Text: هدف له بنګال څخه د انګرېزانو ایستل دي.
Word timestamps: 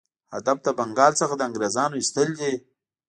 هدف 0.35 0.57
له 0.65 0.71
بنګال 0.77 1.13
څخه 1.21 1.33
د 1.37 1.41
انګرېزانو 1.47 1.97
ایستل 1.99 2.29
دي. 2.39 2.53